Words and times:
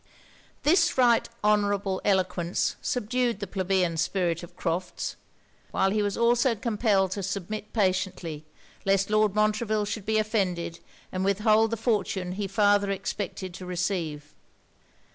This 0.63 0.97
right 0.97 1.29
honourable 1.43 2.01
eloquence 2.03 2.75
subdued 2.81 3.39
the 3.39 3.45
plebeian 3.45 3.97
spirit 3.97 4.41
of 4.41 4.55
Crofts; 4.55 5.15
while 5.69 5.91
he 5.91 6.01
was 6.01 6.17
also 6.17 6.55
compelled 6.55 7.11
to 7.11 7.21
submit 7.21 7.71
patiently, 7.71 8.43
lest 8.83 9.11
Lord 9.11 9.35
Montreville 9.35 9.85
should 9.85 10.07
be 10.07 10.17
offended 10.17 10.79
and 11.11 11.23
withhold 11.23 11.69
the 11.69 11.77
fortune 11.77 12.31
he 12.31 12.47
farther 12.47 12.89
expected 12.89 13.53
to 13.53 13.65
receive. 13.67 14.33